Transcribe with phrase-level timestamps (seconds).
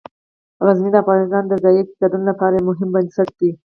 [0.65, 3.51] غزني د افغانستان د ځایي اقتصادونو لپاره یو مهم بنسټ دی.